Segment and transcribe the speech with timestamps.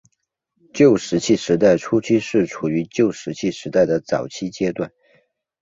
[0.73, 4.91] 旧石器时代初期是处于旧石器时代的早期阶段。